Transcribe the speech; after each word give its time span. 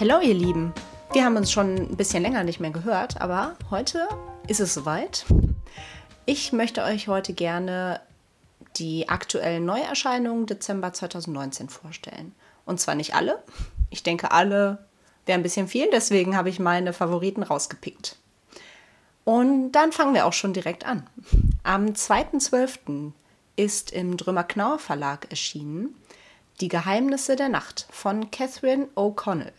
Hallo 0.00 0.20
ihr 0.20 0.34
Lieben, 0.34 0.72
wir 1.12 1.24
haben 1.24 1.36
uns 1.36 1.50
schon 1.50 1.74
ein 1.74 1.96
bisschen 1.96 2.22
länger 2.22 2.44
nicht 2.44 2.60
mehr 2.60 2.70
gehört, 2.70 3.20
aber 3.20 3.56
heute 3.68 4.06
ist 4.46 4.60
es 4.60 4.72
soweit. 4.72 5.26
Ich 6.24 6.52
möchte 6.52 6.84
euch 6.84 7.08
heute 7.08 7.32
gerne 7.32 8.00
die 8.76 9.08
aktuellen 9.08 9.64
Neuerscheinungen 9.64 10.46
Dezember 10.46 10.92
2019 10.92 11.68
vorstellen. 11.68 12.32
Und 12.64 12.78
zwar 12.78 12.94
nicht 12.94 13.16
alle. 13.16 13.42
Ich 13.90 14.04
denke, 14.04 14.30
alle 14.30 14.86
wäre 15.26 15.36
ein 15.36 15.42
bisschen 15.42 15.66
viel, 15.66 15.88
deswegen 15.90 16.36
habe 16.36 16.48
ich 16.48 16.60
meine 16.60 16.92
Favoriten 16.92 17.42
rausgepickt. 17.42 18.18
Und 19.24 19.72
dann 19.72 19.90
fangen 19.90 20.14
wir 20.14 20.26
auch 20.26 20.32
schon 20.32 20.52
direkt 20.52 20.86
an. 20.86 21.08
Am 21.64 21.86
2.12. 21.86 23.10
ist 23.56 23.90
im 23.90 24.16
Drömer 24.16 24.44
Knauer 24.44 24.78
Verlag 24.78 25.26
erschienen 25.30 25.96
Die 26.60 26.68
Geheimnisse 26.68 27.34
der 27.34 27.48
Nacht 27.48 27.88
von 27.90 28.30
Catherine 28.30 28.86
O'Connell. 28.94 29.50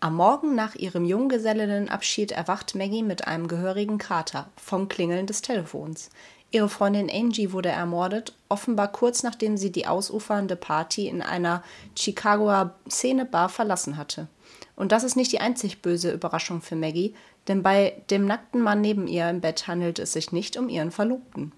Am 0.00 0.14
Morgen 0.14 0.54
nach 0.54 0.76
ihrem 0.76 1.04
Junggesellinnenabschied 1.04 2.30
erwacht 2.30 2.76
Maggie 2.76 3.02
mit 3.02 3.26
einem 3.26 3.48
gehörigen 3.48 3.98
Kater 3.98 4.48
vom 4.56 4.88
Klingeln 4.88 5.26
des 5.26 5.42
Telefons. 5.42 6.10
Ihre 6.52 6.68
Freundin 6.68 7.10
Angie 7.10 7.50
wurde 7.50 7.70
ermordet, 7.70 8.32
offenbar 8.48 8.92
kurz 8.92 9.24
nachdem 9.24 9.56
sie 9.56 9.72
die 9.72 9.88
ausufernde 9.88 10.54
Party 10.54 11.08
in 11.08 11.20
einer 11.20 11.64
Chicagoer 11.96 12.76
Szenebar 12.88 13.48
verlassen 13.48 13.96
hatte. 13.96 14.28
Und 14.76 14.92
das 14.92 15.02
ist 15.02 15.16
nicht 15.16 15.32
die 15.32 15.40
einzig 15.40 15.82
böse 15.82 16.12
Überraschung 16.12 16.62
für 16.62 16.76
Maggie, 16.76 17.14
denn 17.48 17.64
bei 17.64 18.00
dem 18.08 18.24
nackten 18.24 18.62
Mann 18.62 18.80
neben 18.80 19.08
ihr 19.08 19.28
im 19.28 19.40
Bett 19.40 19.66
handelt 19.66 19.98
es 19.98 20.12
sich 20.12 20.30
nicht 20.30 20.56
um 20.56 20.68
ihren 20.68 20.92
Verlobten. 20.92 21.52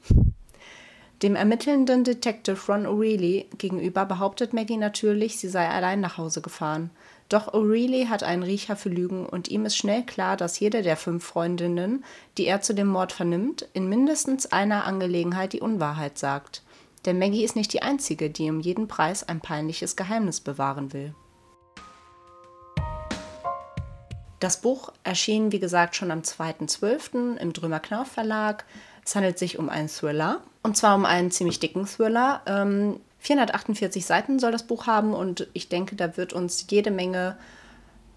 Dem 1.22 1.36
ermittelnden 1.36 2.04
Detective 2.04 2.58
Ron 2.66 2.86
O'Reilly 2.86 3.44
gegenüber 3.58 4.06
behauptet 4.06 4.54
Maggie 4.54 4.78
natürlich, 4.78 5.38
sie 5.38 5.48
sei 5.48 5.68
allein 5.68 6.00
nach 6.00 6.16
Hause 6.16 6.40
gefahren. 6.40 6.90
Doch 7.30 7.54
O'Reilly 7.54 8.08
hat 8.08 8.24
einen 8.24 8.42
Riecher 8.42 8.74
für 8.74 8.88
Lügen 8.88 9.24
und 9.24 9.46
ihm 9.46 9.64
ist 9.64 9.76
schnell 9.76 10.04
klar, 10.04 10.36
dass 10.36 10.58
jede 10.58 10.82
der 10.82 10.96
fünf 10.96 11.24
Freundinnen, 11.24 12.04
die 12.36 12.46
er 12.46 12.60
zu 12.60 12.74
dem 12.74 12.88
Mord 12.88 13.12
vernimmt, 13.12 13.68
in 13.72 13.88
mindestens 13.88 14.46
einer 14.46 14.84
Angelegenheit 14.84 15.52
die 15.52 15.60
Unwahrheit 15.60 16.18
sagt. 16.18 16.64
Denn 17.06 17.20
Maggie 17.20 17.44
ist 17.44 17.54
nicht 17.54 17.72
die 17.72 17.82
Einzige, 17.82 18.30
die 18.30 18.50
um 18.50 18.58
jeden 18.58 18.88
Preis 18.88 19.22
ein 19.22 19.40
peinliches 19.40 19.94
Geheimnis 19.94 20.40
bewahren 20.40 20.92
will. 20.92 21.14
Das 24.40 24.60
Buch 24.60 24.92
erschien, 25.04 25.52
wie 25.52 25.60
gesagt, 25.60 25.94
schon 25.94 26.10
am 26.10 26.22
2.12. 26.22 27.36
im 27.36 27.52
Drömer 27.52 27.78
Knauf 27.78 28.08
Verlag. 28.08 28.64
Es 29.04 29.14
handelt 29.14 29.38
sich 29.38 29.56
um 29.56 29.68
einen 29.68 29.88
Thriller, 29.88 30.40
und 30.64 30.76
zwar 30.76 30.96
um 30.96 31.04
einen 31.04 31.30
ziemlich 31.30 31.60
dicken 31.60 31.86
Thriller. 31.86 32.42
Ähm, 32.46 32.98
448 33.20 34.04
Seiten 34.04 34.38
soll 34.38 34.52
das 34.52 34.66
Buch 34.66 34.86
haben 34.86 35.14
und 35.14 35.46
ich 35.52 35.68
denke, 35.68 35.94
da 35.94 36.16
wird 36.16 36.32
uns 36.32 36.66
jede 36.68 36.90
Menge 36.90 37.36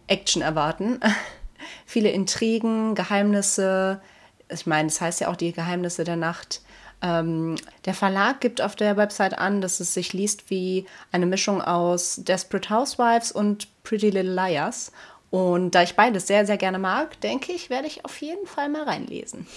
Action 0.07 0.41
erwarten. 0.41 0.99
Viele 1.85 2.09
Intrigen, 2.09 2.95
Geheimnisse. 2.95 4.01
Ich 4.49 4.65
meine, 4.65 4.87
es 4.87 4.95
das 4.95 5.01
heißt 5.01 5.21
ja 5.21 5.27
auch 5.29 5.35
die 5.35 5.51
Geheimnisse 5.51 6.03
der 6.03 6.15
Nacht. 6.15 6.61
Ähm, 7.01 7.55
der 7.85 7.93
Verlag 7.93 8.39
gibt 8.39 8.61
auf 8.61 8.75
der 8.75 8.95
Website 8.95 9.37
an, 9.37 9.59
dass 9.59 9.81
es 9.81 9.93
sich 9.93 10.13
liest 10.13 10.49
wie 10.49 10.85
eine 11.11 11.25
Mischung 11.25 11.61
aus 11.61 12.21
Desperate 12.23 12.69
Housewives 12.69 13.31
und 13.31 13.67
Pretty 13.83 14.09
Little 14.09 14.33
Liars. 14.33 14.91
Und 15.29 15.71
da 15.71 15.83
ich 15.83 15.95
beides 15.95 16.27
sehr, 16.27 16.45
sehr 16.45 16.57
gerne 16.57 16.79
mag, 16.79 17.19
denke 17.21 17.51
ich, 17.51 17.69
werde 17.69 17.87
ich 17.87 18.05
auf 18.05 18.21
jeden 18.21 18.45
Fall 18.45 18.69
mal 18.69 18.83
reinlesen. 18.83 19.47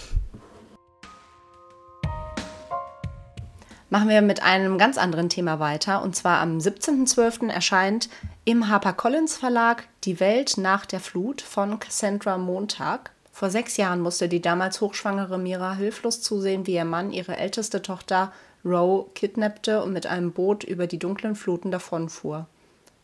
Machen 3.89 4.09
wir 4.09 4.21
mit 4.21 4.43
einem 4.43 4.77
ganz 4.77 4.97
anderen 4.97 5.29
Thema 5.29 5.59
weiter. 5.59 6.01
Und 6.01 6.15
zwar 6.15 6.39
am 6.39 6.57
17.12. 6.57 7.49
erscheint 7.49 8.09
im 8.45 8.69
HarperCollins 8.69 9.37
Verlag 9.37 9.87
Die 10.03 10.19
Welt 10.19 10.57
nach 10.57 10.85
der 10.85 10.99
Flut 10.99 11.41
von 11.41 11.79
Cassandra 11.79 12.37
Montag. 12.37 13.11
Vor 13.31 13.49
sechs 13.49 13.77
Jahren 13.77 14.01
musste 14.01 14.27
die 14.27 14.41
damals 14.41 14.81
hochschwangere 14.81 15.37
Mira 15.37 15.75
hilflos 15.75 16.21
zusehen, 16.21 16.65
wie 16.65 16.73
ihr 16.73 16.85
Mann 16.85 17.11
ihre 17.11 17.37
älteste 17.37 17.81
Tochter 17.81 18.31
Roe 18.65 19.05
kidnappte 19.13 19.83
und 19.83 19.93
mit 19.93 20.07
einem 20.07 20.31
Boot 20.31 20.63
über 20.63 20.87
die 20.87 20.99
dunklen 20.99 21.35
Fluten 21.35 21.71
davonfuhr. 21.71 22.47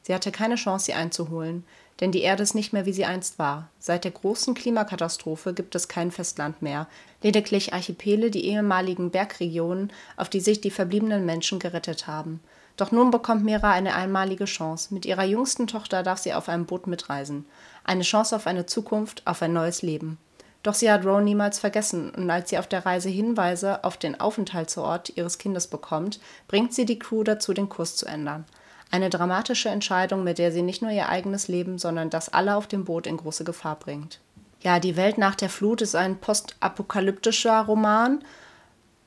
Sie 0.01 0.13
hatte 0.13 0.31
keine 0.31 0.55
Chance, 0.55 0.87
sie 0.87 0.93
einzuholen, 0.93 1.63
denn 1.99 2.11
die 2.11 2.21
Erde 2.21 2.43
ist 2.43 2.55
nicht 2.55 2.73
mehr, 2.73 2.85
wie 2.85 2.93
sie 2.93 3.05
einst 3.05 3.39
war. 3.39 3.69
Seit 3.79 4.03
der 4.03 4.11
großen 4.11 4.53
Klimakatastrophe 4.53 5.53
gibt 5.53 5.75
es 5.75 5.87
kein 5.87 6.11
Festland 6.11 6.61
mehr, 6.61 6.87
lediglich 7.21 7.73
Archipele, 7.73 8.31
die 8.31 8.45
ehemaligen 8.45 9.11
Bergregionen, 9.11 9.91
auf 10.17 10.29
die 10.29 10.39
sich 10.39 10.61
die 10.61 10.71
verbliebenen 10.71 11.25
Menschen 11.25 11.59
gerettet 11.59 12.07
haben. 12.07 12.39
Doch 12.75 12.91
nun 12.91 13.11
bekommt 13.11 13.45
Mira 13.45 13.71
eine 13.71 13.93
einmalige 13.93 14.45
Chance. 14.45 14.93
Mit 14.93 15.05
ihrer 15.05 15.23
jüngsten 15.23 15.67
Tochter 15.67 16.01
darf 16.01 16.17
sie 16.17 16.33
auf 16.33 16.49
einem 16.49 16.65
Boot 16.65 16.87
mitreisen. 16.87 17.45
Eine 17.83 18.03
Chance 18.03 18.35
auf 18.35 18.47
eine 18.47 18.65
Zukunft, 18.65 19.21
auf 19.25 19.41
ein 19.41 19.53
neues 19.53 19.83
Leben. 19.83 20.17
Doch 20.63 20.73
sie 20.73 20.89
hat 20.89 21.05
Roe 21.05 21.21
niemals 21.21 21.59
vergessen, 21.59 22.09
und 22.11 22.29
als 22.29 22.49
sie 22.49 22.57
auf 22.57 22.67
der 22.67 22.85
Reise 22.85 23.09
Hinweise 23.09 23.83
auf 23.83 23.97
den 23.97 24.19
Aufenthaltsort 24.19 25.15
ihres 25.17 25.37
Kindes 25.37 25.67
bekommt, 25.67 26.19
bringt 26.47 26.73
sie 26.73 26.85
die 26.85 26.97
Crew 26.97 27.23
dazu, 27.23 27.53
den 27.53 27.69
Kurs 27.69 27.97
zu 27.97 28.05
ändern. 28.05 28.45
Eine 28.93 29.09
dramatische 29.09 29.69
Entscheidung, 29.69 30.23
mit 30.23 30.37
der 30.37 30.51
sie 30.51 30.61
nicht 30.61 30.83
nur 30.83 30.91
ihr 30.91 31.09
eigenes 31.09 31.47
Leben, 31.47 31.79
sondern 31.79 32.11
das 32.11 32.29
alle 32.29 32.55
auf 32.55 32.67
dem 32.67 32.85
Boot 32.85 33.07
in 33.07 33.17
große 33.17 33.43
Gefahr 33.43 33.75
bringt. 33.75 34.19
Ja, 34.61 34.79
Die 34.79 34.95
Welt 34.95 35.17
nach 35.17 35.33
der 35.33 35.49
Flut 35.49 35.81
ist 35.81 35.95
ein 35.95 36.19
postapokalyptischer 36.19 37.61
Roman. 37.61 38.23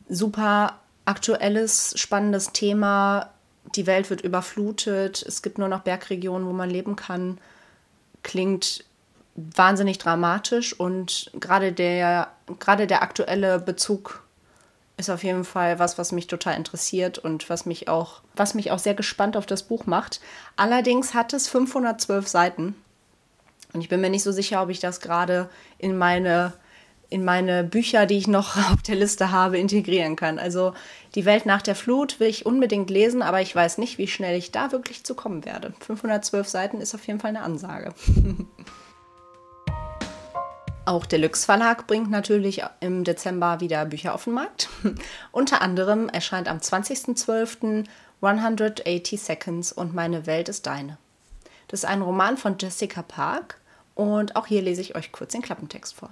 Super 0.08 0.80
aktuelles, 1.04 1.94
spannendes 1.96 2.50
Thema. 2.50 3.30
Die 3.76 3.86
Welt 3.86 4.10
wird 4.10 4.22
überflutet. 4.22 5.22
Es 5.22 5.40
gibt 5.40 5.56
nur 5.56 5.68
noch 5.68 5.82
Bergregionen, 5.82 6.48
wo 6.48 6.52
man 6.52 6.68
leben 6.68 6.96
kann. 6.96 7.38
Klingt 8.24 8.84
wahnsinnig 9.36 9.98
dramatisch 9.98 10.72
und 10.72 11.30
gerade 11.34 11.70
der, 11.72 12.26
gerade 12.58 12.88
der 12.88 13.02
aktuelle 13.02 13.60
Bezug 13.60 14.25
ist 14.96 15.10
auf 15.10 15.24
jeden 15.24 15.44
Fall 15.44 15.78
was, 15.78 15.98
was 15.98 16.12
mich 16.12 16.26
total 16.26 16.56
interessiert 16.56 17.18
und 17.18 17.50
was 17.50 17.66
mich 17.66 17.88
auch, 17.88 18.22
was 18.34 18.54
mich 18.54 18.70
auch 18.70 18.78
sehr 18.78 18.94
gespannt 18.94 19.36
auf 19.36 19.46
das 19.46 19.64
Buch 19.64 19.86
macht. 19.86 20.20
Allerdings 20.56 21.14
hat 21.14 21.32
es 21.32 21.48
512 21.48 22.26
Seiten 22.26 22.74
und 23.72 23.82
ich 23.82 23.88
bin 23.88 24.00
mir 24.00 24.10
nicht 24.10 24.22
so 24.22 24.32
sicher, 24.32 24.62
ob 24.62 24.70
ich 24.70 24.80
das 24.80 25.00
gerade 25.00 25.50
in 25.78 25.96
meine 25.98 26.54
in 27.08 27.24
meine 27.24 27.62
Bücher, 27.62 28.04
die 28.06 28.18
ich 28.18 28.26
noch 28.26 28.56
auf 28.72 28.82
der 28.82 28.96
Liste 28.96 29.30
habe, 29.30 29.58
integrieren 29.58 30.16
kann. 30.16 30.38
Also 30.38 30.74
die 31.14 31.24
Welt 31.24 31.46
nach 31.46 31.62
der 31.62 31.76
Flut 31.76 32.18
will 32.18 32.28
ich 32.28 32.46
unbedingt 32.46 32.90
lesen, 32.90 33.22
aber 33.22 33.40
ich 33.40 33.54
weiß 33.54 33.78
nicht, 33.78 33.98
wie 33.98 34.08
schnell 34.08 34.36
ich 34.36 34.50
da 34.50 34.72
wirklich 34.72 35.04
zu 35.04 35.14
kommen 35.14 35.44
werde. 35.44 35.72
512 35.80 36.48
Seiten 36.48 36.80
ist 36.80 36.94
auf 36.94 37.06
jeden 37.06 37.20
Fall 37.20 37.30
eine 37.30 37.42
Ansage. 37.42 37.94
Auch 40.86 41.04
der 41.04 41.18
Lux 41.18 41.44
Verlag 41.44 41.88
bringt 41.88 42.12
natürlich 42.12 42.62
im 42.78 43.02
Dezember 43.02 43.58
wieder 43.58 43.84
Bücher 43.86 44.14
auf 44.14 44.22
den 44.22 44.34
Markt. 44.34 44.68
Unter 45.32 45.60
anderem 45.60 46.08
erscheint 46.08 46.46
am 46.46 46.58
20.12. 46.58 47.84
180 48.22 49.20
Seconds 49.20 49.72
und 49.72 49.94
Meine 49.94 50.26
Welt 50.26 50.48
ist 50.48 50.64
deine. 50.66 50.96
Das 51.66 51.80
ist 51.80 51.88
ein 51.88 52.02
Roman 52.02 52.36
von 52.36 52.56
Jessica 52.56 53.02
Park 53.02 53.60
und 53.96 54.36
auch 54.36 54.46
hier 54.46 54.62
lese 54.62 54.80
ich 54.80 54.94
euch 54.94 55.10
kurz 55.10 55.32
den 55.32 55.42
Klappentext 55.42 55.92
vor. 55.92 56.10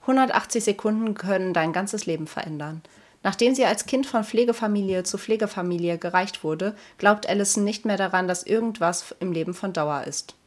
180 0.00 0.64
Sekunden 0.64 1.12
können 1.12 1.52
dein 1.52 1.74
ganzes 1.74 2.06
Leben 2.06 2.26
verändern. 2.26 2.80
Nachdem 3.22 3.54
sie 3.54 3.66
als 3.66 3.84
Kind 3.84 4.06
von 4.06 4.24
Pflegefamilie 4.24 5.02
zu 5.02 5.18
Pflegefamilie 5.18 5.98
gereicht 5.98 6.42
wurde, 6.42 6.74
glaubt 6.96 7.28
Allison 7.28 7.64
nicht 7.64 7.84
mehr 7.84 7.98
daran, 7.98 8.28
dass 8.28 8.44
irgendwas 8.44 9.14
im 9.20 9.32
Leben 9.32 9.52
von 9.52 9.74
Dauer 9.74 10.04
ist. 10.04 10.37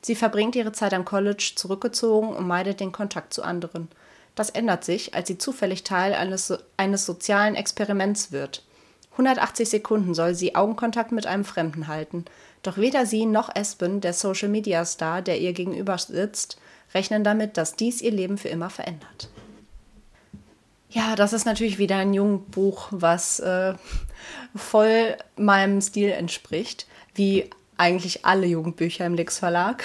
Sie 0.00 0.14
verbringt 0.14 0.54
ihre 0.56 0.72
Zeit 0.72 0.94
am 0.94 1.04
College 1.04 1.52
zurückgezogen 1.56 2.28
und 2.28 2.46
meidet 2.46 2.80
den 2.80 2.92
Kontakt 2.92 3.34
zu 3.34 3.42
anderen. 3.42 3.88
Das 4.34 4.50
ändert 4.50 4.84
sich, 4.84 5.14
als 5.14 5.28
sie 5.28 5.38
zufällig 5.38 5.82
Teil 5.82 6.14
eines, 6.14 6.56
eines 6.76 7.04
sozialen 7.04 7.56
Experiments 7.56 8.30
wird. 8.30 8.62
180 9.12 9.68
Sekunden 9.68 10.14
soll 10.14 10.36
sie 10.36 10.54
Augenkontakt 10.54 11.10
mit 11.10 11.26
einem 11.26 11.44
Fremden 11.44 11.88
halten. 11.88 12.24
Doch 12.62 12.76
weder 12.76 13.04
sie 13.04 13.26
noch 13.26 13.54
Espen, 13.54 14.00
der 14.00 14.12
Social 14.12 14.48
Media 14.48 14.84
Star, 14.84 15.22
der 15.22 15.40
ihr 15.40 15.52
gegenüber 15.52 15.98
sitzt, 15.98 16.58
rechnen 16.94 17.24
damit, 17.24 17.56
dass 17.56 17.74
dies 17.74 18.00
ihr 18.00 18.12
Leben 18.12 18.38
für 18.38 18.48
immer 18.48 18.70
verändert. 18.70 19.28
Ja, 20.90 21.16
das 21.16 21.32
ist 21.32 21.44
natürlich 21.44 21.78
wieder 21.78 21.96
ein 21.96 22.14
Jugendbuch, 22.14 22.88
was 22.90 23.40
äh, 23.40 23.74
voll 24.54 25.16
meinem 25.36 25.80
Stil 25.80 26.10
entspricht, 26.10 26.86
wie 27.14 27.50
eigentlich 27.78 28.26
alle 28.26 28.46
Jugendbücher 28.46 29.06
im 29.06 29.14
Lix 29.14 29.38
Verlag. 29.38 29.82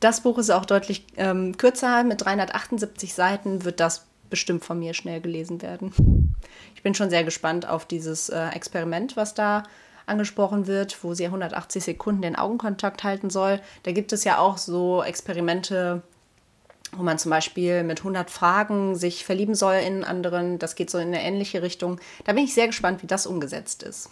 Das 0.00 0.20
Buch 0.20 0.36
ist 0.36 0.50
auch 0.50 0.66
deutlich 0.66 1.06
ähm, 1.16 1.56
kürzer, 1.56 2.04
mit 2.04 2.22
378 2.22 3.14
Seiten 3.14 3.64
wird 3.64 3.80
das 3.80 4.04
bestimmt 4.28 4.62
von 4.62 4.78
mir 4.78 4.92
schnell 4.92 5.22
gelesen 5.22 5.62
werden. 5.62 6.34
Ich 6.74 6.82
bin 6.82 6.94
schon 6.94 7.08
sehr 7.08 7.24
gespannt 7.24 7.66
auf 7.66 7.86
dieses 7.86 8.28
äh, 8.28 8.48
Experiment, 8.48 9.16
was 9.16 9.32
da 9.32 9.62
angesprochen 10.06 10.66
wird, 10.66 11.02
wo 11.02 11.14
sie 11.14 11.24
180 11.24 11.82
Sekunden 11.82 12.22
den 12.22 12.36
Augenkontakt 12.36 13.04
halten 13.04 13.30
soll. 13.30 13.60
Da 13.84 13.92
gibt 13.92 14.12
es 14.12 14.24
ja 14.24 14.38
auch 14.38 14.58
so 14.58 15.02
Experimente, 15.02 16.02
wo 16.92 17.02
man 17.02 17.18
zum 17.18 17.30
Beispiel 17.30 17.82
mit 17.82 18.00
100 18.00 18.30
Fragen 18.30 18.96
sich 18.96 19.24
verlieben 19.24 19.54
soll 19.54 19.76
in 19.76 20.04
anderen. 20.04 20.58
Das 20.58 20.74
geht 20.74 20.90
so 20.90 20.98
in 20.98 21.08
eine 21.08 21.22
ähnliche 21.22 21.62
Richtung. 21.62 21.98
Da 22.24 22.32
bin 22.32 22.44
ich 22.44 22.54
sehr 22.54 22.66
gespannt, 22.66 23.02
wie 23.02 23.06
das 23.06 23.26
umgesetzt 23.26 23.82
ist. 23.82 24.10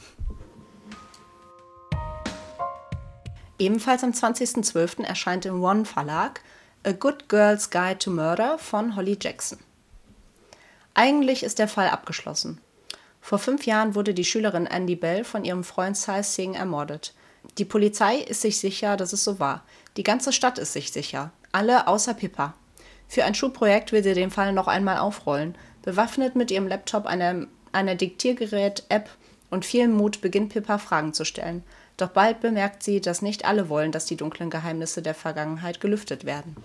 Ebenfalls 3.63 4.03
am 4.03 4.11
20.12. 4.11 5.05
erscheint 5.05 5.47
im 5.47 5.63
One 5.63 5.85
Verlag 5.85 6.41
A 6.83 6.91
Good 6.91 7.29
Girl's 7.29 7.71
Guide 7.71 7.99
to 7.99 8.11
Murder 8.11 8.59
von 8.59 8.97
Holly 8.97 9.17
Jackson. 9.21 9.57
Eigentlich 10.95 11.45
ist 11.45 11.61
der 11.61 11.69
Fall 11.69 11.89
abgeschlossen. 11.91 12.61
Vor 13.21 13.39
fünf 13.39 13.65
Jahren 13.65 13.95
wurde 13.95 14.15
die 14.15 14.25
Schülerin 14.25 14.67
Andy 14.67 14.97
Bell 14.97 15.23
von 15.23 15.45
ihrem 15.45 15.63
Freund 15.63 15.97
Cy 15.97 16.25
Singh 16.25 16.59
ermordet. 16.59 17.15
Die 17.57 17.65
Polizei 17.65 18.17
ist 18.17 18.41
sich 18.41 18.59
sicher, 18.59 18.97
dass 18.97 19.13
es 19.13 19.23
so 19.23 19.39
war. 19.39 19.63
Die 19.97 20.03
ganze 20.03 20.33
Stadt 20.33 20.59
ist 20.59 20.73
sich 20.73 20.91
sicher. 20.91 21.31
Alle 21.53 21.87
außer 21.87 22.15
Pippa. 22.15 22.55
Für 23.07 23.25
ein 23.25 23.37
Schulprojekt 23.37 23.93
will 23.93 24.03
sie 24.03 24.15
den 24.15 24.33
Fall 24.33 24.53
noch 24.53 24.67
einmal 24.67 24.99
aufrollen. 24.99 25.55
Bewaffnet 25.83 26.35
mit 26.35 26.51
ihrem 26.51 26.67
Laptop, 26.67 27.07
einer, 27.07 27.47
einer 27.71 27.95
Diktiergerät-App 27.95 29.09
und 29.51 29.65
viel 29.65 29.87
Mut 29.87 30.21
beginnt 30.21 30.53
Pippa 30.53 30.79
Fragen 30.79 31.13
zu 31.13 31.25
stellen. 31.25 31.63
Doch 32.03 32.09
bald 32.09 32.41
bemerkt 32.41 32.83
sie, 32.83 33.01
dass 33.01 33.23
nicht 33.23 33.45
alle 33.45 33.69
wollen, 33.69 33.93
dass 33.93 34.07
die 34.07 34.17
dunklen 34.17 34.51
Geheimnisse 34.51 35.03
der 35.03 35.15
Vergangenheit 35.15 35.81
gelüftet 35.81 36.25
werden. 36.25 36.57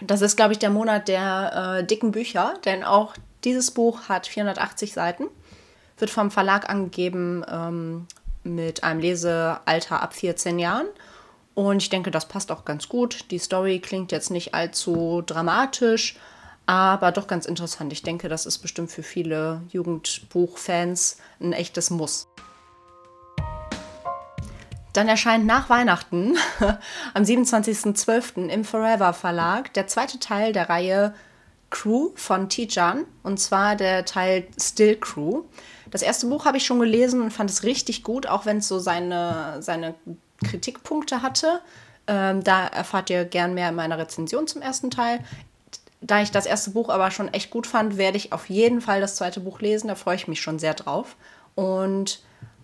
Das 0.00 0.20
ist, 0.20 0.36
glaube 0.36 0.52
ich, 0.52 0.60
der 0.60 0.70
Monat 0.70 1.08
der 1.08 1.80
äh, 1.80 1.84
dicken 1.84 2.12
Bücher, 2.12 2.54
denn 2.64 2.84
auch 2.84 3.16
dieses 3.42 3.72
Buch 3.72 4.08
hat 4.08 4.28
480 4.28 4.92
Seiten, 4.92 5.24
wird 5.98 6.12
vom 6.12 6.30
Verlag 6.30 6.70
angegeben 6.70 7.44
ähm, 7.50 8.06
mit 8.44 8.84
einem 8.84 9.00
Lesealter 9.00 10.00
ab 10.00 10.14
14 10.14 10.60
Jahren. 10.60 10.86
Und 11.54 11.82
ich 11.82 11.90
denke, 11.90 12.12
das 12.12 12.28
passt 12.28 12.52
auch 12.52 12.64
ganz 12.64 12.88
gut. 12.88 13.28
Die 13.32 13.40
Story 13.40 13.80
klingt 13.80 14.12
jetzt 14.12 14.30
nicht 14.30 14.54
allzu 14.54 15.20
dramatisch, 15.26 16.14
aber 16.66 17.10
doch 17.10 17.26
ganz 17.26 17.46
interessant. 17.46 17.92
Ich 17.92 18.04
denke, 18.04 18.28
das 18.28 18.46
ist 18.46 18.58
bestimmt 18.58 18.92
für 18.92 19.02
viele 19.02 19.62
Jugendbuchfans 19.70 21.16
ein 21.40 21.52
echtes 21.52 21.90
Muss. 21.90 22.28
Dann 24.92 25.08
erscheint 25.08 25.46
nach 25.46 25.70
Weihnachten 25.70 26.36
am 27.14 27.22
27.12. 27.22 28.48
im 28.48 28.64
Forever 28.64 29.12
Verlag 29.12 29.72
der 29.74 29.86
zweite 29.86 30.18
Teil 30.18 30.52
der 30.52 30.68
Reihe 30.68 31.14
Crew 31.70 32.10
von 32.14 32.48
Tijan 32.50 33.06
und 33.22 33.40
zwar 33.40 33.76
der 33.76 34.04
Teil 34.04 34.46
Still 34.60 34.96
Crew. 34.96 35.44
Das 35.90 36.02
erste 36.02 36.26
Buch 36.26 36.44
habe 36.44 36.58
ich 36.58 36.66
schon 36.66 36.80
gelesen 36.80 37.22
und 37.22 37.32
fand 37.32 37.50
es 37.50 37.64
richtig 37.64 38.02
gut, 38.02 38.26
auch 38.26 38.46
wenn 38.46 38.58
es 38.58 38.68
so 38.68 38.78
seine, 38.78 39.56
seine 39.60 39.94
Kritikpunkte 40.44 41.22
hatte. 41.22 41.60
Ähm, 42.06 42.42
da 42.44 42.66
erfahrt 42.66 43.10
ihr 43.10 43.24
gern 43.24 43.54
mehr 43.54 43.70
in 43.70 43.74
meiner 43.74 43.98
Rezension 43.98 44.46
zum 44.46 44.60
ersten 44.60 44.90
Teil. 44.90 45.20
Da 46.00 46.20
ich 46.20 46.30
das 46.30 46.46
erste 46.46 46.70
Buch 46.70 46.88
aber 46.88 47.10
schon 47.10 47.32
echt 47.32 47.50
gut 47.50 47.66
fand, 47.66 47.96
werde 47.96 48.16
ich 48.16 48.32
auf 48.32 48.50
jeden 48.50 48.80
Fall 48.80 49.00
das 49.00 49.16
zweite 49.16 49.40
Buch 49.40 49.60
lesen. 49.60 49.88
Da 49.88 49.94
freue 49.94 50.16
ich 50.16 50.28
mich 50.28 50.40
schon 50.40 50.58
sehr 50.58 50.74
drauf. 50.74 51.16
Und 51.54 52.20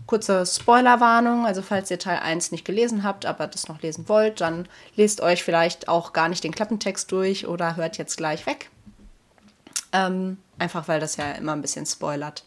kurze 0.09 0.47
Spoilerwarnung, 0.47 1.47
also 1.47 1.61
falls 1.63 1.91
ihr 1.91 1.99
Teil 1.99 2.19
1 2.19 2.51
nicht 2.51 2.65
gelesen 2.65 3.05
habt, 3.05 3.27
aber 3.27 3.47
das 3.47 3.69
noch 3.69 3.83
lesen 3.83 4.09
wollt, 4.09 4.41
dann 4.41 4.67
lest 4.97 5.21
euch 5.21 5.45
vielleicht 5.45 5.89
auch 5.89 6.15
gar 6.15 6.29
nicht 6.29 6.43
den 6.43 6.55
Klappentext 6.55 7.13
durch 7.13 7.47
oder 7.47 7.77
hört 7.77 7.99
jetzt 7.99 8.17
gleich 8.17 8.47
weg. 8.47 8.71
Ähm, 9.93 10.39
einfach 10.59 10.89
weil 10.89 10.99
das 10.99 11.17
ja 11.19 11.33
immer 11.33 11.53
ein 11.53 11.61
bisschen 11.61 11.87
spoilert. 11.87 12.45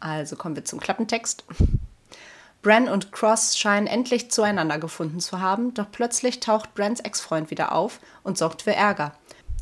Also 0.00 0.36
kommen 0.36 0.56
wir 0.56 0.64
zum 0.64 0.80
Klappentext. 0.80 1.44
Bran 2.62 2.88
und 2.88 3.12
Cross 3.12 3.58
scheinen 3.58 3.86
endlich 3.86 4.30
zueinander 4.30 4.78
gefunden 4.78 5.20
zu 5.20 5.40
haben, 5.40 5.74
doch 5.74 5.86
plötzlich 5.92 6.40
taucht 6.40 6.74
Brans 6.74 7.00
Ex-Freund 7.00 7.50
wieder 7.50 7.72
auf 7.72 8.00
und 8.24 8.38
sorgt 8.38 8.62
für 8.62 8.74
Ärger. 8.74 9.12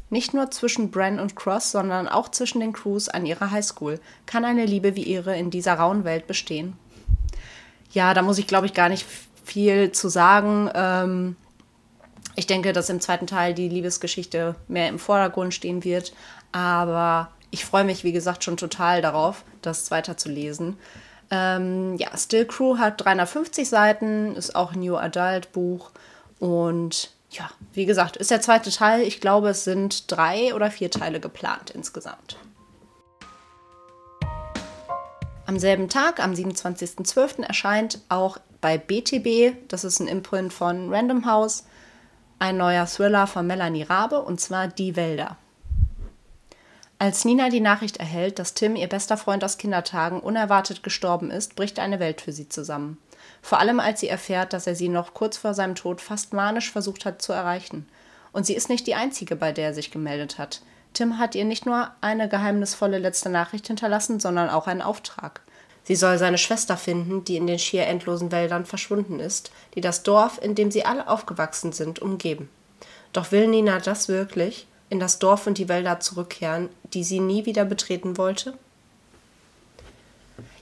Nicht 0.09 0.35
nur 0.35 0.53
zwischen 0.53 0.93
Bran 0.93 1.19
und 1.19 1.35
Cross, 1.35 1.73
sondern 1.73 2.07
auch 2.09 2.31
zwischen 2.31 2.61
den 2.61 2.73
Crews 2.73 3.09
an 3.09 3.27
ihrer 3.27 3.51
Highschool 3.51 3.99
kann 4.25 4.45
eine 4.45 4.65
Liebe 4.65 4.95
wie 4.95 5.03
ihre 5.03 5.37
in 5.37 5.51
dieser 5.51 5.75
rauen 5.75 6.05
Welt 6.05 6.29
bestehen. 6.29 6.79
Ja, 7.95 8.13
da 8.13 8.23
muss 8.23 8.39
ich, 8.39 8.47
glaube 8.47 8.67
ich, 8.67 8.75
gar 8.75 8.89
nicht 8.89 9.07
viel 9.45 9.93
zu 9.93 10.09
sagen. 10.09 10.71
Ähm, 10.75 11.37
ich 12.37 12.47
denke, 12.47 12.73
dass 12.73 12.91
im 12.91 13.01
zweiten 13.01 13.27
Teil 13.27 13.55
die 13.55 13.69
Liebesgeschichte 13.69 14.57
mehr 14.69 14.89
im 14.89 14.99
Vordergrund 14.99 15.55
stehen 15.55 15.85
wird. 15.85 16.13
Aber 16.53 17.31
ich 17.51 17.65
freue 17.65 17.85
mich, 17.85 18.05
wie 18.05 18.13
gesagt, 18.13 18.45
schon 18.45 18.57
total 18.57 19.01
darauf, 19.01 19.45
das 19.63 19.91
weiterzulesen. 19.91 20.77
Ähm, 21.31 21.97
ja, 21.97 22.09
Still 22.17 22.47
Crew 22.47 22.79
hat 22.79 23.05
350 23.05 23.69
Seiten, 23.69 24.35
ist 24.35 24.57
auch 24.57 24.73
ein 24.73 24.81
New 24.81 24.97
Adult 24.97 25.53
Buch. 25.53 25.91
Und 26.41 27.11
ja, 27.31 27.51
wie 27.73 27.87
gesagt, 27.87 28.17
ist 28.17 28.31
der 28.31 28.41
zweite 28.41 28.71
Teil. 28.71 29.03
Ich 29.03 29.21
glaube, 29.21 29.51
es 29.51 29.65
sind 29.65 30.11
drei 30.11 30.55
oder 30.55 30.71
vier 30.71 30.91
Teile 30.91 31.21
geplant 31.21 31.71
insgesamt. 31.71 32.37
Am 35.47 35.59
selben 35.59 35.89
Tag, 35.91 36.21
am 36.21 36.33
27.12., 36.33 37.43
erscheint 37.43 38.01
auch 38.09 38.39
bei 38.63 38.79
BTB, 38.79 39.69
das 39.69 39.85
ist 39.85 40.01
ein 40.01 40.09
Imprint 40.09 40.53
von 40.55 40.93
Random 40.93 41.27
House, 41.27 41.65
ein 42.39 42.57
neuer 42.57 42.87
Thriller 42.87 43.27
von 43.27 43.47
Melanie 43.47 43.83
Rabe 43.83 44.23
und 44.23 44.41
zwar 44.41 44.69
Die 44.69 44.97
Wälder. 44.97 45.37
Als 46.99 47.27
Nina 47.27 47.51
die 47.51 47.61
Nachricht 47.61 47.99
erhält, 47.99 48.39
dass 48.39 48.55
Tim, 48.55 48.77
ihr 48.77 48.89
bester 48.89 49.19
Freund 49.19 49.45
aus 49.45 49.59
Kindertagen, 49.59 50.21
unerwartet 50.21 50.83
gestorben 50.83 51.31
ist, 51.31 51.57
bricht 51.57 51.79
eine 51.79 52.01
Welt 52.01 52.23
für 52.23 52.33
sie 52.33 52.49
zusammen. 52.49 52.97
Vor 53.43 53.59
allem 53.59 53.81
als 53.81 54.01
sie 54.01 54.09
erfährt, 54.09 54.55
dass 54.55 54.67
er 54.67 54.75
sie 54.75 54.89
noch 54.89 55.13
kurz 55.13 55.37
vor 55.37 55.53
seinem 55.53 55.75
Tod 55.75 56.01
fast 56.01 56.33
manisch 56.33 56.73
versucht 56.73 57.05
hat 57.05 57.21
zu 57.21 57.35
erreichen. 57.35 57.87
Und 58.33 58.47
sie 58.47 58.55
ist 58.55 58.71
nicht 58.71 58.87
die 58.87 58.95
einzige, 58.95 59.37
bei 59.37 59.53
der 59.53 59.67
er 59.67 59.75
sich 59.75 59.91
gemeldet 59.91 60.39
hat. 60.39 60.63
Tim 60.95 61.19
hat 61.19 61.35
ihr 61.35 61.45
nicht 61.45 61.67
nur 61.67 61.91
eine 62.01 62.29
geheimnisvolle 62.29 62.99
letzte 62.99 63.29
Nachricht 63.29 63.67
hinterlassen, 63.67 64.21
sondern 64.21 64.49
auch 64.49 64.67
einen 64.67 64.83
Auftrag. 64.83 65.43
Sie 65.83 65.97
soll 65.97 66.17
seine 66.17 66.39
Schwester 66.39 66.79
finden, 66.79 67.25
die 67.25 67.37
in 67.37 67.47
den 67.47 67.59
schier 67.59 67.87
endlosen 67.87 68.33
Wäldern 68.33 68.65
verschwunden 68.65 69.21
ist, 69.21 69.53
die 69.75 69.83
das 69.83 70.03
Dorf, 70.03 70.41
in 70.43 70.55
dem 70.55 70.71
sie 70.71 70.87
alle 70.87 71.09
aufgewachsen 71.09 71.73
sind, 71.73 71.99
umgeben. 72.01 72.49
Doch 73.13 73.31
will 73.33 73.49
Nina 73.49 73.79
das 73.81 74.09
wirklich? 74.09 74.67
in 74.91 75.01
das 75.01 75.19
Dorf 75.19 75.47
und 75.47 75.59
die 75.59 75.69
Wälder 75.69 76.01
zurückkehren, 76.01 76.69
die 76.93 77.05
sie 77.05 77.21
nie 77.21 77.47
wieder 77.47 77.65
betreten 77.65 78.17
wollte? 78.17 78.55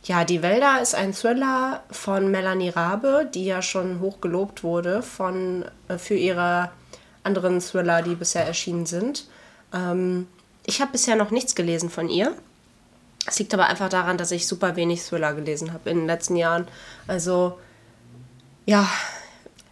Ja, 0.05 0.25
Die 0.25 0.43
Wälder 0.43 0.81
ist 0.81 0.95
ein 0.95 1.13
Thriller 1.13 1.83
von 1.91 2.31
Melanie 2.31 2.71
Rabe, 2.71 3.31
die 3.33 3.45
ja 3.45 3.63
schon 3.63 4.01
hoch 4.01 4.21
gelobt 4.21 4.65
wurde 4.65 5.03
von, 5.03 5.65
äh, 5.89 5.99
für 5.99 6.15
ihre 6.15 6.71
anderen 7.23 7.61
Thriller, 7.61 8.03
die 8.03 8.15
bisher 8.15 8.47
erschienen 8.47 8.87
sind. 8.87 9.27
Ähm, 9.73 10.27
ich 10.65 10.81
habe 10.81 10.93
bisher 10.93 11.17
noch 11.17 11.31
nichts 11.31 11.55
gelesen 11.55 11.91
von 11.91 12.09
ihr. 12.09 12.35
Es 13.27 13.39
liegt 13.39 13.55
aber 13.55 13.67
einfach 13.67 13.89
daran, 13.89 14.19
dass 14.19 14.31
ich 14.31 14.47
super 14.47 14.77
wenig 14.77 15.03
Thriller 15.03 15.35
gelesen 15.35 15.73
habe 15.73 15.91
in 15.91 15.99
den 15.99 16.07
letzten 16.07 16.37
Jahren. 16.37 16.67
Also, 17.07 17.59
ja, 18.67 18.89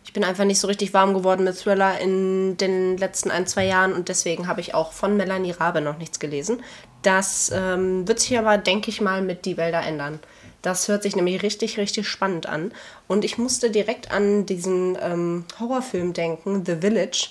ich 0.04 0.12
bin 0.12 0.24
einfach 0.24 0.44
nicht 0.44 0.60
so 0.60 0.68
richtig 0.68 0.94
warm 0.94 1.14
geworden 1.14 1.44
mit 1.44 1.56
Thriller 1.56 1.98
in 2.00 2.56
den 2.56 2.96
letzten 2.96 3.30
ein, 3.30 3.46
zwei 3.46 3.66
Jahren 3.66 3.92
und 3.92 4.08
deswegen 4.08 4.48
habe 4.48 4.60
ich 4.60 4.74
auch 4.74 4.92
von 4.92 5.16
Melanie 5.16 5.52
Rabe 5.52 5.80
noch 5.80 5.98
nichts 5.98 6.18
gelesen. 6.18 6.62
Das 7.02 7.50
ähm, 7.54 8.06
wird 8.06 8.20
sich 8.20 8.38
aber, 8.38 8.58
denke 8.58 8.90
ich 8.90 9.00
mal, 9.00 9.22
mit 9.22 9.44
Die 9.44 9.56
Wälder 9.56 9.82
ändern. 9.82 10.20
Das 10.62 10.88
hört 10.88 11.02
sich 11.02 11.16
nämlich 11.16 11.42
richtig, 11.42 11.78
richtig 11.78 12.08
spannend 12.08 12.46
an. 12.46 12.72
Und 13.08 13.24
ich 13.24 13.38
musste 13.38 13.70
direkt 13.70 14.10
an 14.10 14.46
diesen 14.46 14.98
ähm, 15.00 15.44
Horrorfilm 15.58 16.12
denken, 16.12 16.64
The 16.66 16.76
Village. 16.76 17.28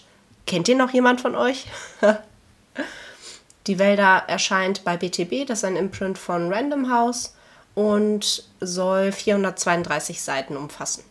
Kennt 0.47 0.67
ihr 0.67 0.75
noch 0.75 0.91
jemand 0.91 1.21
von 1.21 1.35
euch? 1.35 1.65
Die 3.67 3.79
Wälder 3.79 4.23
erscheint 4.27 4.83
bei 4.83 4.97
BTB, 4.97 5.45
das 5.45 5.59
ist 5.59 5.65
ein 5.65 5.75
Imprint 5.75 6.17
von 6.17 6.51
Random 6.51 6.91
House 6.91 7.35
und 7.75 8.43
soll 8.59 9.11
432 9.11 10.21
Seiten 10.21 10.57
umfassen. 10.57 11.03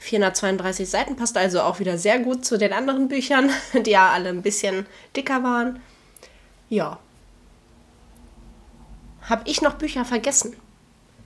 432 0.00 0.90
Seiten 0.90 1.16
passt 1.16 1.36
also 1.36 1.60
auch 1.60 1.78
wieder 1.78 1.96
sehr 1.96 2.18
gut 2.18 2.44
zu 2.44 2.58
den 2.58 2.72
anderen 2.72 3.08
Büchern, 3.08 3.50
die 3.86 3.92
ja 3.92 4.10
alle 4.10 4.30
ein 4.30 4.42
bisschen 4.42 4.86
dicker 5.16 5.44
waren. 5.44 5.80
Ja. 6.68 6.98
Habe 9.22 9.42
ich 9.46 9.62
noch 9.62 9.74
Bücher 9.74 10.04
vergessen? 10.04 10.56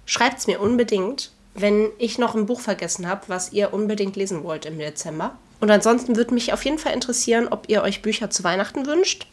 Schreibt 0.04 0.38
es 0.38 0.46
mir 0.46 0.60
unbedingt, 0.60 1.32
wenn 1.54 1.88
ich 1.98 2.18
noch 2.18 2.34
ein 2.34 2.46
Buch 2.46 2.60
vergessen 2.60 3.08
habe, 3.08 3.22
was 3.28 3.52
ihr 3.52 3.72
unbedingt 3.72 4.14
lesen 4.14 4.44
wollt 4.44 4.66
im 4.66 4.78
Dezember. 4.78 5.36
Und 5.58 5.70
ansonsten 5.70 6.16
würde 6.16 6.34
mich 6.34 6.52
auf 6.52 6.64
jeden 6.66 6.78
Fall 6.78 6.92
interessieren, 6.92 7.48
ob 7.48 7.68
ihr 7.68 7.82
euch 7.82 8.02
Bücher 8.02 8.28
zu 8.28 8.44
Weihnachten 8.44 8.86
wünscht. 8.86 9.26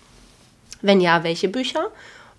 Wenn 0.83 1.01
ja, 1.01 1.23
welche 1.23 1.47
Bücher? 1.47 1.89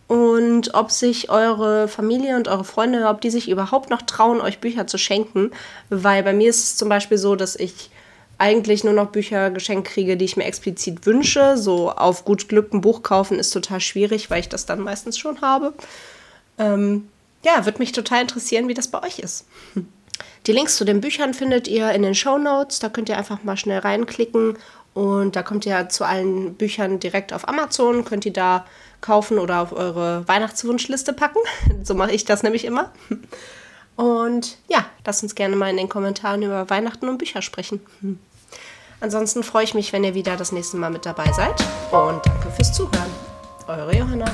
und 0.06 0.74
ob 0.74 0.90
sich 0.90 1.30
eure 1.30 1.88
Familie 1.88 2.36
und 2.36 2.48
eure 2.48 2.64
Freunde, 2.64 3.06
ob 3.08 3.20
die 3.20 3.30
sich 3.30 3.48
überhaupt 3.48 3.90
noch 3.90 4.02
trauen, 4.02 4.40
euch 4.40 4.58
Bücher 4.58 4.86
zu 4.86 4.98
schenken. 4.98 5.50
Weil 5.88 6.22
bei 6.22 6.32
mir 6.32 6.50
ist 6.50 6.62
es 6.62 6.76
zum 6.76 6.88
Beispiel 6.88 7.18
so, 7.18 7.36
dass 7.36 7.56
ich 7.56 7.90
eigentlich 8.36 8.84
nur 8.84 8.92
noch 8.92 9.10
Bücher 9.10 9.50
geschenkt 9.50 9.88
kriege, 9.88 10.16
die 10.16 10.24
ich 10.24 10.36
mir 10.36 10.44
explizit 10.44 11.06
wünsche. 11.06 11.56
So 11.56 11.90
auf 11.90 12.24
gut 12.24 12.48
Glück 12.48 12.74
ein 12.74 12.80
Buch 12.80 13.02
kaufen 13.02 13.38
ist 13.38 13.50
total 13.50 13.80
schwierig, 13.80 14.28
weil 14.28 14.40
ich 14.40 14.48
das 14.48 14.66
dann 14.66 14.80
meistens 14.80 15.16
schon 15.16 15.40
habe. 15.40 15.72
Ähm, 16.58 17.08
ja, 17.44 17.64
würde 17.64 17.78
mich 17.78 17.92
total 17.92 18.22
interessieren, 18.22 18.68
wie 18.68 18.74
das 18.74 18.88
bei 18.88 19.02
euch 19.02 19.18
ist. 19.20 19.46
Die 20.46 20.52
Links 20.52 20.76
zu 20.76 20.84
den 20.84 21.00
Büchern 21.00 21.32
findet 21.32 21.66
ihr 21.66 21.90
in 21.92 22.02
den 22.02 22.14
Show 22.14 22.36
Notes. 22.36 22.78
Da 22.78 22.90
könnt 22.90 23.08
ihr 23.08 23.16
einfach 23.16 23.42
mal 23.44 23.56
schnell 23.56 23.78
reinklicken 23.78 24.58
und 24.94 25.36
da 25.36 25.42
kommt 25.42 25.66
ihr 25.66 25.88
zu 25.88 26.04
allen 26.04 26.54
Büchern 26.54 27.00
direkt 27.00 27.32
auf 27.32 27.48
Amazon. 27.48 28.04
Könnt 28.04 28.24
ihr 28.24 28.32
da 28.32 28.64
kaufen 29.00 29.38
oder 29.38 29.60
auf 29.60 29.72
eure 29.72 30.26
Weihnachtswunschliste 30.26 31.12
packen. 31.12 31.40
so 31.82 31.94
mache 31.94 32.12
ich 32.12 32.24
das 32.24 32.42
nämlich 32.42 32.64
immer. 32.64 32.90
Und 33.96 34.56
ja, 34.68 34.86
Lasst 35.06 35.22
uns 35.22 35.34
gerne 35.34 35.54
mal 35.56 35.70
in 35.70 35.76
den 35.76 35.88
Kommentaren 35.88 36.42
über 36.42 36.68
Weihnachten 36.70 37.08
und 37.08 37.18
Bücher 37.18 37.42
sprechen. 37.42 37.80
Ansonsten 39.00 39.42
freue 39.42 39.64
ich 39.64 39.74
mich, 39.74 39.92
wenn 39.92 40.04
ihr 40.04 40.14
wieder 40.14 40.36
das 40.36 40.52
nächste 40.52 40.78
Mal 40.78 40.90
mit 40.90 41.04
dabei 41.04 41.30
seid. 41.32 41.60
Und 41.90 42.24
danke 42.24 42.50
fürs 42.50 42.72
Zuhören. 42.72 43.10
Eure 43.66 43.94
Johanna. 43.94 44.30